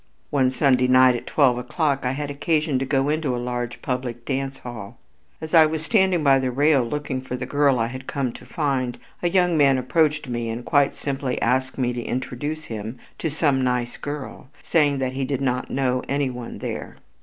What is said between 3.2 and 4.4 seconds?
a large public